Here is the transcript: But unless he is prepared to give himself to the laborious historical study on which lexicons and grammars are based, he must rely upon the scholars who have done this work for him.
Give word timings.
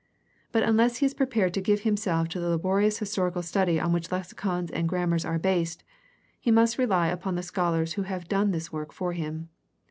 But 0.51 0.63
unless 0.63 0.97
he 0.97 1.05
is 1.05 1.13
prepared 1.13 1.53
to 1.53 1.61
give 1.61 1.81
himself 1.81 2.27
to 2.29 2.39
the 2.39 2.49
laborious 2.49 2.97
historical 2.97 3.43
study 3.43 3.79
on 3.79 3.93
which 3.93 4.11
lexicons 4.11 4.71
and 4.71 4.89
grammars 4.89 5.25
are 5.25 5.37
based, 5.37 5.83
he 6.39 6.49
must 6.49 6.79
rely 6.79 7.09
upon 7.09 7.35
the 7.35 7.43
scholars 7.43 7.93
who 7.93 8.01
have 8.01 8.27
done 8.27 8.49
this 8.49 8.71
work 8.73 8.91
for 8.91 9.13
him. 9.13 9.49